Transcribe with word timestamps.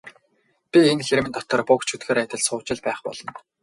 Би 0.71 0.79
энэ 0.91 1.05
хэрмэн 1.07 1.33
дотор 1.35 1.61
буг 1.67 1.81
чөтгөр 1.89 2.17
адил 2.23 2.41
сууж 2.47 2.67
л 2.75 2.81
байх 2.85 2.99
болно. 3.05 3.31